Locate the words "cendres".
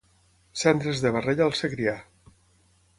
0.61-1.03